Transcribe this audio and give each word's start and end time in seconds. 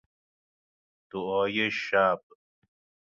دعای 1.11 1.69
شب 1.71 2.21